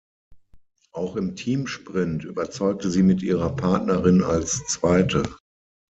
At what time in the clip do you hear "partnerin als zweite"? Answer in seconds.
3.55-5.21